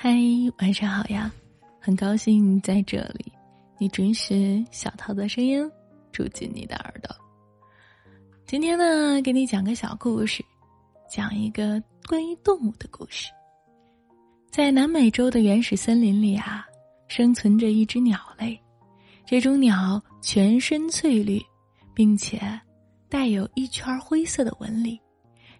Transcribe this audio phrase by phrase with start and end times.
[0.00, 0.16] 嗨，
[0.60, 1.28] 晚上好呀！
[1.80, 3.32] 很高兴在这里，
[3.78, 5.68] 你准许小桃的声音
[6.12, 7.12] 住进你的耳朵。
[8.46, 10.40] 今天呢，给你讲个小故事，
[11.10, 13.32] 讲一个关于动物的故事。
[14.52, 16.64] 在南美洲的原始森林里啊，
[17.08, 18.56] 生存着一只鸟类。
[19.26, 21.42] 这种鸟全身翠绿，
[21.92, 22.38] 并且
[23.08, 24.96] 带有一圈灰色的纹理，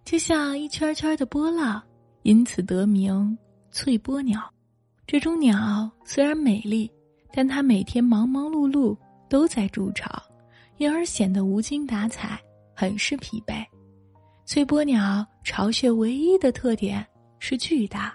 [0.05, 1.83] 就像一圈圈的波浪，
[2.23, 3.37] 因此得名。
[3.71, 4.43] 翠波鸟，
[5.07, 6.91] 这种鸟虽然美丽，
[7.33, 8.97] 但它每天忙忙碌碌
[9.29, 10.11] 都在筑巢，
[10.79, 12.41] 因而显得无精打采，
[12.75, 13.65] 很是疲惫。
[14.47, 17.07] 翠波鸟巢穴唯一的特点
[17.39, 18.15] 是巨大，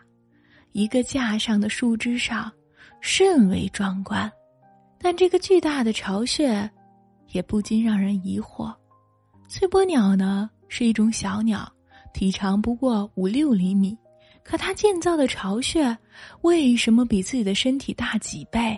[0.72, 2.52] 一个架上的树枝上，
[3.00, 4.30] 甚为壮观。
[4.98, 6.70] 但这个巨大的巢穴，
[7.31, 8.73] 也不禁让人疑惑：
[9.48, 11.72] 翠波鸟呢是一种小鸟，
[12.12, 13.95] 体长不过五六厘米。
[14.44, 15.98] 可他建造的巢穴，
[16.42, 18.78] 为什么比自己的身体大几倍，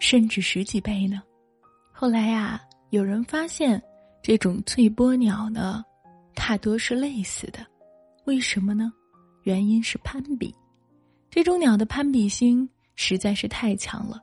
[0.00, 1.22] 甚至十几倍呢？
[1.92, 3.80] 后来呀，有人发现，
[4.22, 5.84] 这种翠波鸟呢，
[6.34, 7.64] 大多是累死的。
[8.24, 8.92] 为什么呢？
[9.44, 10.54] 原因是攀比。
[11.30, 14.20] 这种鸟的攀比心实在是太强了，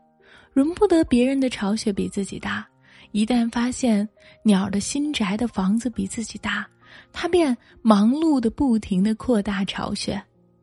[0.54, 2.68] 容不得别人的巢穴比自己大。
[3.12, 4.08] 一旦发现
[4.44, 6.68] 鸟的新宅的房子比自己大，
[7.14, 10.22] 它便忙碌的不停的扩大巢穴。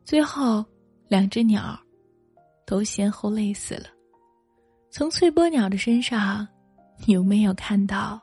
[0.09, 0.65] 最后，
[1.07, 1.79] 两只鸟
[2.65, 3.83] 都先后累死了。
[4.89, 6.47] 从翠波鸟的身上，
[7.05, 8.19] 有没有看到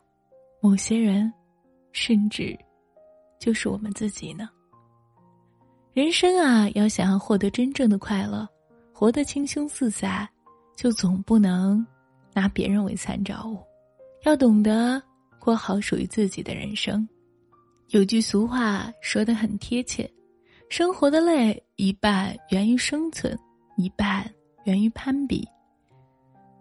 [0.61, 1.33] 某些人，
[1.93, 2.59] 甚至
[3.39, 4.51] 就是我们自己呢？
[5.93, 8.49] 人生啊，要想要获得真正的快乐，
[8.93, 10.29] 活得轻松自在，
[10.75, 11.87] 就总不能
[12.35, 13.63] 拿别人为参照物，
[14.25, 15.01] 要懂得
[15.39, 17.09] 过好属于自己的人生。
[17.91, 20.13] 有句俗话说的很贴切。
[20.69, 23.39] 生活的累，一半源于生存，
[23.77, 24.27] 一半
[24.65, 25.47] 源于攀比。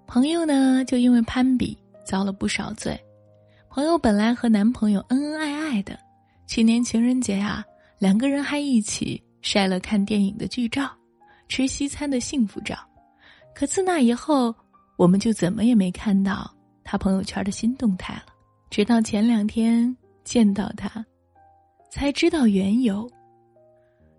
[0.06, 3.00] 朋友呢，就因为攀比遭了不少罪。
[3.70, 5.98] 朋友本来和男朋友恩恩爱爱的，
[6.48, 7.64] 去年情人节啊，
[7.98, 10.92] 两个人还一起晒了看电影的剧照，
[11.48, 12.78] 吃西餐的幸福照。
[13.54, 14.54] 可自那以后，
[14.98, 16.54] 我们就怎么也没看到
[16.84, 18.26] 他朋友圈的新动态了。
[18.70, 19.96] 直到前两天
[20.26, 21.06] 见到他，
[21.90, 23.10] 才知道缘由。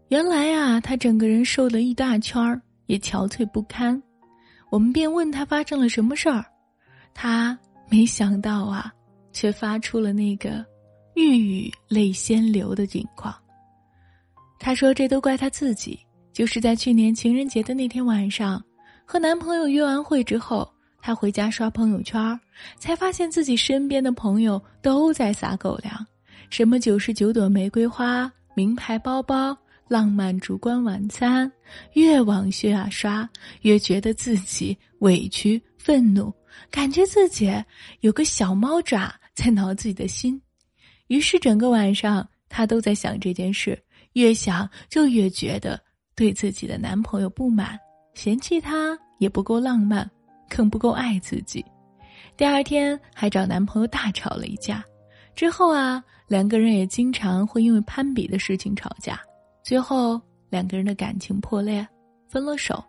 [0.09, 4.01] 原来啊，他整个人瘦了一大圈儿，也憔悴不堪。
[4.71, 6.45] 我们便问他发生了什么事儿，
[7.13, 7.59] 他
[7.91, 8.93] 没想到啊，
[9.33, 10.65] 却发出了那个
[11.17, 13.35] 欲语泪先流的境况。
[14.61, 15.99] 他说：“这都怪他自己，
[16.33, 18.63] 就是在去年情人节的那天晚上，
[19.05, 20.69] 和男朋友约完会之后，
[21.03, 22.39] 他回家刷朋友圈，
[22.79, 26.07] 才发现自己身边的朋友都在撒狗粮，
[26.49, 29.57] 什么九十九朵玫瑰花、名牌包包。”
[29.89, 31.51] 浪漫烛光晚餐，
[31.93, 33.29] 越往下刷，
[33.63, 36.33] 越觉得自己委屈、愤怒，
[36.71, 37.53] 感觉自己
[38.01, 40.41] 有个小猫爪在挠自己的心。
[41.07, 43.81] 于是整个晚上，她都在想这件事，
[44.15, 45.81] 越想就越觉得
[46.17, 47.79] 对自己的男朋友不满，
[48.15, 50.11] 嫌弃他也不够浪漫，
[50.49, 51.65] 更不够爱自己。
[52.37, 54.85] 第二天还找男朋友大吵了一架，
[55.37, 59.21] 之后啊，两个人也经常会因为攀比的事情吵架。
[59.67, 61.85] 最后，两个人的感情破裂，
[62.29, 62.81] 分了手。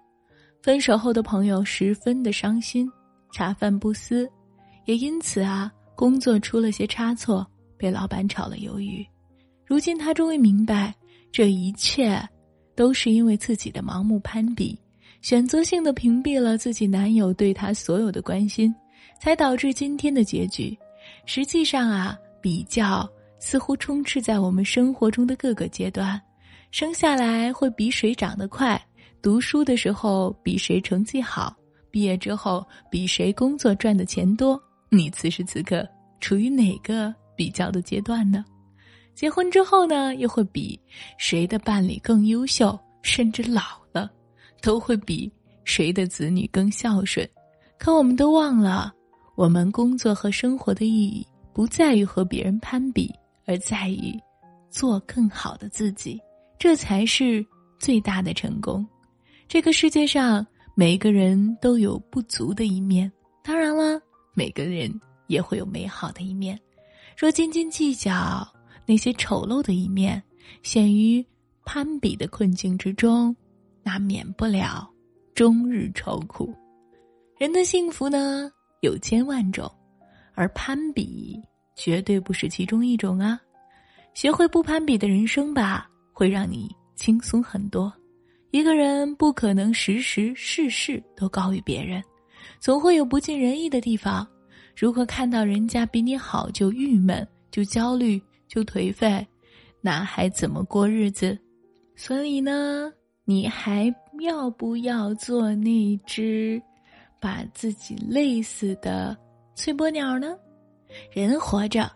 [0.62, 2.88] 分手后的朋友十分的伤心，
[3.32, 4.30] 茶饭不思，
[4.86, 7.44] 也因此啊，工作出了些差错，
[7.78, 9.04] 被老板炒了鱿鱼。
[9.66, 10.94] 如今他终于明白，
[11.32, 12.22] 这一切
[12.76, 14.80] 都是因为自己的盲目攀比，
[15.24, 18.72] 选择性的屏蔽了自己男友对他所有的关心，
[19.20, 20.78] 才导致今天的结局。
[21.26, 23.10] 实际上啊，比较
[23.40, 26.22] 似乎充斥在我们生活中的各个阶段。
[26.70, 28.80] 生下来会比谁长得快，
[29.22, 31.56] 读书的时候比谁成绩好，
[31.90, 34.62] 毕业之后比谁工作赚的钱多。
[34.90, 35.88] 你此时此刻
[36.20, 38.46] 处于哪个比较的阶段呢？
[39.16, 40.80] 结婚之后呢，又会比
[41.18, 43.62] 谁的伴侣更优秀，甚至老
[43.92, 44.12] 了，
[44.62, 45.32] 都会比
[45.64, 47.28] 谁的子女更孝顺。
[47.80, 48.94] 可我们都忘了，
[49.36, 53.12] 我们工作和生活的意义不在于和别人攀比，
[53.46, 54.16] 而在于
[54.70, 56.20] 做更好的自己。
[56.60, 57.46] 这才是
[57.80, 58.86] 最大的成功。
[59.48, 60.46] 这个世界上，
[60.76, 63.12] 每个人都有不足的一面，
[63.44, 64.02] 当然了，
[64.34, 64.92] 每个人
[65.28, 66.60] 也会有美好的一面。
[67.18, 68.48] 若斤斤计较
[68.86, 70.22] 那些丑陋的一面，
[70.64, 71.26] 陷于
[71.66, 73.36] 攀比的困境之中，
[73.84, 74.90] 那免不了
[75.34, 76.54] 终日愁苦。
[77.38, 78.52] 人的幸福呢，
[78.82, 79.72] 有千万种，
[80.34, 81.40] 而攀比
[81.76, 83.40] 绝对不是其中一种啊！
[84.14, 85.90] 学会不攀比的人生吧。
[86.18, 87.94] 会让你轻松很多，
[88.50, 92.04] 一个人不可能时时事事都高于别人，
[92.60, 94.28] 总会有不尽人意的地方。
[94.76, 99.24] 如果看到人家比你好就郁闷、就焦虑、就颓废，
[99.80, 101.38] 那还怎么过日子？
[101.96, 102.92] 所以呢，
[103.24, 106.60] 你还要不要做那只
[107.22, 109.16] 把自己累死的
[109.54, 110.36] 翠波鸟呢？
[111.12, 111.88] 人活着，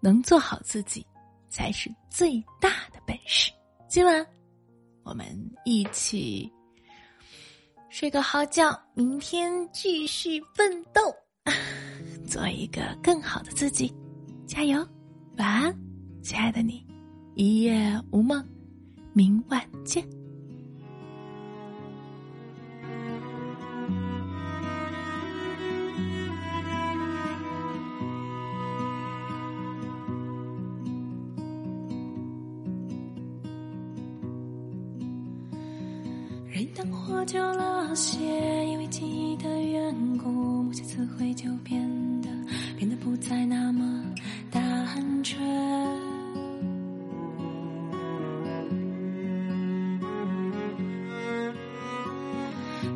[0.00, 1.06] 能做好自己，
[1.48, 3.52] 才是最大的本事。
[3.88, 4.26] 今晚，
[5.02, 5.26] 我们
[5.64, 6.52] 一起
[7.88, 11.00] 睡个好觉，明天继续奋斗，
[12.28, 13.90] 做一个更好的自己。
[14.46, 14.86] 加油，
[15.38, 15.74] 晚安，
[16.22, 16.86] 亲爱的你，
[17.34, 18.46] 一夜无梦，
[19.14, 20.06] 明晚见。
[36.58, 38.18] 人灯火久了些，
[38.66, 40.28] 因为记忆的缘故，
[40.64, 41.80] 某些词汇就变
[42.20, 42.28] 得
[42.76, 44.04] 变得不再那么
[44.50, 45.40] 单纯。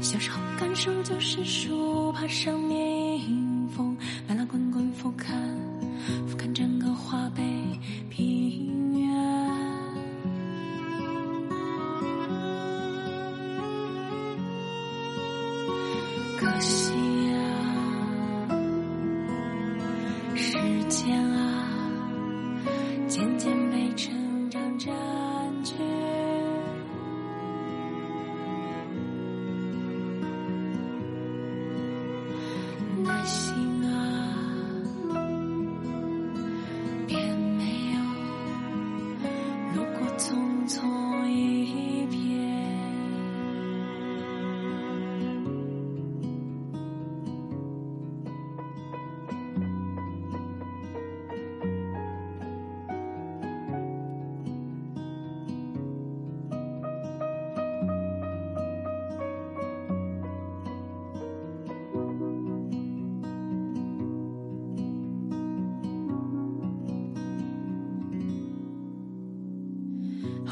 [0.00, 2.92] 小时候感受就是书爬上面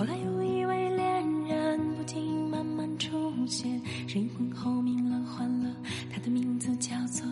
[0.00, 5.68] 后来有一位恋人不经意慢慢出现，身影浑厚明朗欢乐，
[6.10, 7.22] 他的名字叫做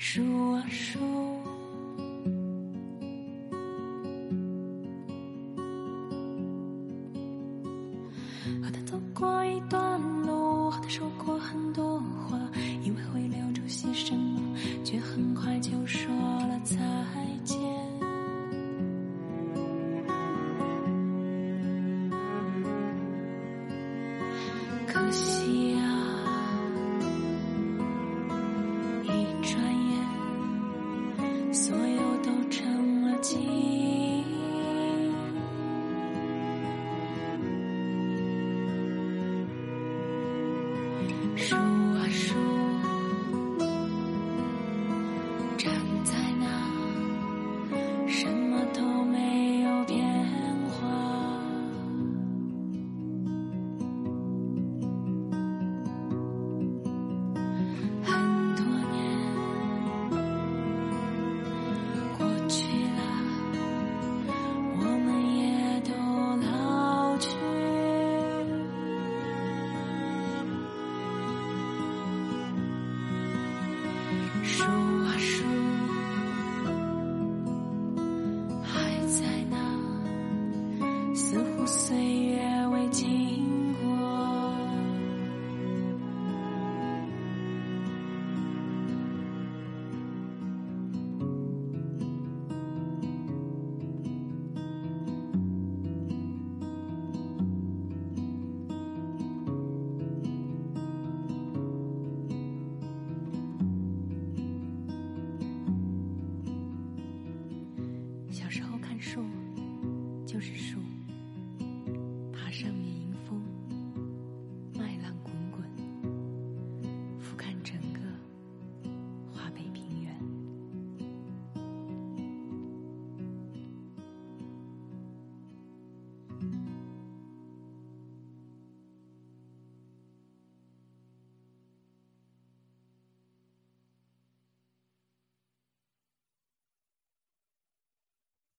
[0.00, 0.98] 树啊树。
[8.60, 12.36] 和他走过一段路，和他说过很多话，
[12.82, 14.40] 以为会留住些什么，
[14.82, 16.10] 却很快就说